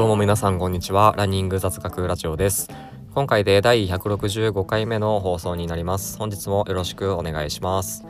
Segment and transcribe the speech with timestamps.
[0.00, 1.12] どうも皆さんこんにちは。
[1.18, 2.70] ランニング雑学ラジオです。
[3.14, 6.16] 今回で第165回目の放送になります。
[6.16, 8.06] 本日もよろしくお願いします。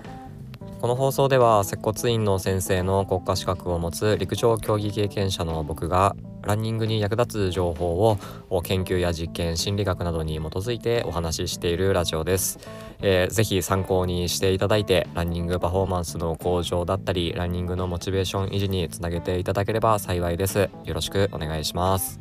[0.81, 8.17] この放送では接骨院の先生の国家資格を持つ陸上競技経験者の僕がランニングに役立つ情報
[8.49, 12.59] を研究や実験心理学などに基づいてお話ししているラジオです、
[13.01, 20.71] えー、ぜひ参考にしていただいてランニングパフォーマンスの向上だったりランニングのモチベーション維持につなげていただければ幸いです。
[20.85, 22.19] よろしくお願いします。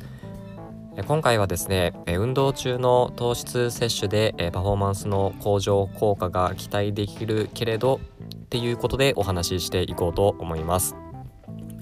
[1.06, 8.00] 今回はですね運動中の糖質摂取でパフォーマンスの向上効果が期待できるけれど
[8.34, 10.96] っていうことでお話ししていこうと思います。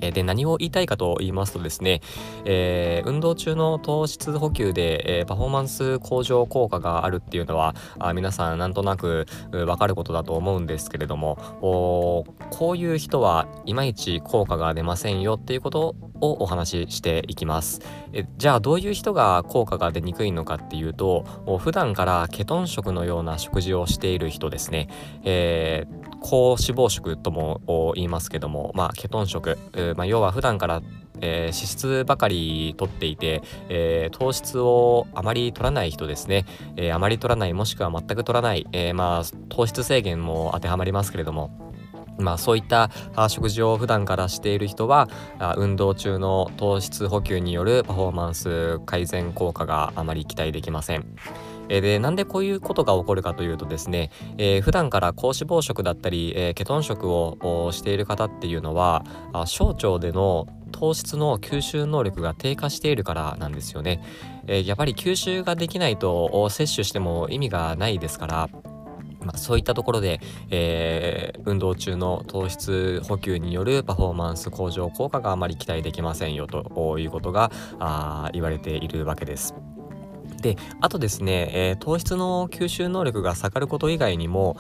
[0.01, 2.01] で何を言いたいかと言いますとですね、
[2.45, 9.27] えー、運動中の糖質補給で、えー、パフォーマンス向上効果があるっていうのはあ皆さんなんとなく
[9.67, 11.37] わかることだと思うんですけれども
[12.51, 17.81] こういう人はいまいち効果が出ませんよっていうことをお話ししていきます。
[18.13, 21.25] えじゃあどういう人が効果が出にくいのかっていうと
[21.61, 24.89] 普段からケトン食のような食事をしている人ですね、
[25.25, 29.57] えー高脂肪食とも言いますけども、まあ、ケトン食、
[29.97, 30.83] まあ、要は普段から
[31.21, 36.45] えー、脂質ばかり取っていて、えー、糖質をあまり取らない人ですね、
[36.77, 41.69] えー、あまり取らないもしくは全く取らない、えまあ、糖質制限も当てはまりますけれども。
[42.21, 42.91] まあそういった
[43.29, 45.09] 食事を普段からしている人は
[45.57, 51.07] 運動中の糖質補給によるパフォーマンス改善効果があまり期待できません。
[51.69, 64.03] えでなんでこういうことが起こるかというとですね、えー、普段から高脂肪食だったり、えー、ケトン食をしている方っていうのはあ小腸での糖質の吸収能力が低下しているからなんですよね。
[64.47, 68.49] えー、やっぱり吸収ができないと摂取しても意味がないですから
[69.21, 70.21] まあ、そういったところで、
[70.51, 79.55] えー、運動中の糖質補給によるパフォーマンス向上効果があまり期待できませんよということがあ言われているわけです。
[80.41, 84.57] であとですね、えー、糖質の吸収能力が下がること以外にも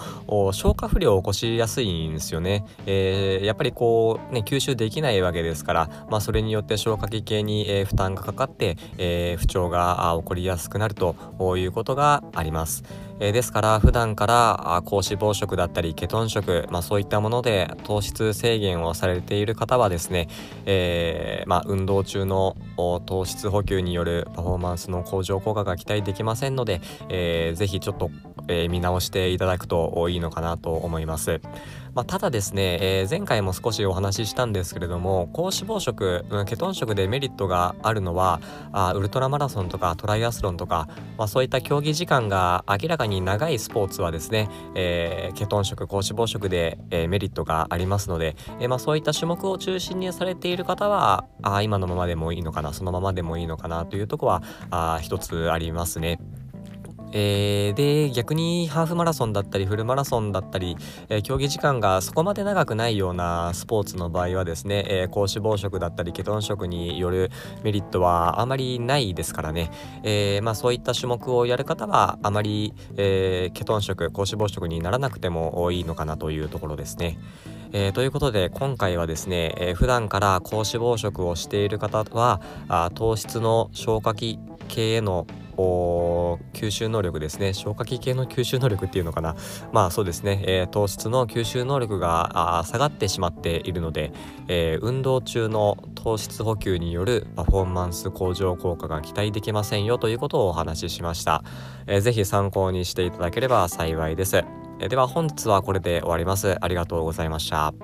[0.52, 11.14] 消化不良を起こしやすいんですよね、えー、やっぱりこうね吸収できないわけですから、まあ、それによって消化器系に、えー、負担がかかって、え不調が起こりやすくなると
[11.56, 12.82] いうことがあります。
[13.20, 20.28] えー、ですから普段から高脂肪食だったりケトン食、まあ、そういったもので糖質制限をされている方はですね、
[20.66, 28.10] えー、まあ、運動中の糖質補給によるパフォーマンスの向上効果が期待できませんので、えー、ぜひちょっと、
[28.48, 31.40] えー、見直していただくといいのかなと思います。
[31.94, 56.20] まあ、ただですね、えー、前回も少しお話ししたんですけれども高脂肪食、ケトン食でメリットがあるのはあウルトラマラソンとかトライアスロンとか、まあ、そういった競技時間が明らかに長いスポーツはですね、えー、ケトン食高脂肪食で、えー、メリットがありますので、えーまあ、そういった種目を中心にされている方はあ今のままでもいいのかなそのままでもいいのかなというとこは一つありますね。
[57.12, 60.76] えー、で逆にハーフマラソンだったりフルマラソンだったり、
[61.08, 67.30] えー、競技時間がそこまで長くないようなスポーツの場合はですね、えー、高脂肪食だったりケトン食による
[67.62, 69.70] メリットはあまりないですからね、
[70.02, 77.18] えまあ、そういった種目をやる方はあまり、えケトン食高脂肪食にならなくてもいいのかなというところですね。
[77.72, 82.40] えー、ということで今回はですね、えー、普段から高脂肪食をしている方は
[82.94, 85.26] 糖質の消化器系への
[86.52, 87.52] 吸収能力ですね。
[87.52, 89.36] 消化器系の吸収能力っていうのかな。
[89.72, 94.12] まあそうですね、えー、糖質の吸収能力が下がってしまっているので、
[94.48, 101.42] えー、運動中の糖質補給によるパフォーマンス向上効果が期待できませんよということをお話ししました、
[101.86, 106.56] えー、ぜひ参考にしていただければ幸いです、えー、では本日はこれで終わります。
[106.60, 107.74] ありがとうございました。